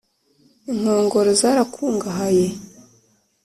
[0.69, 2.47] Inkongoro zarakungahaye